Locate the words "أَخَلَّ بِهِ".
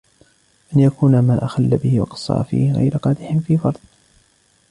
1.45-1.99